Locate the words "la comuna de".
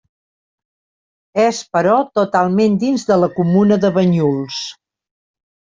3.25-3.95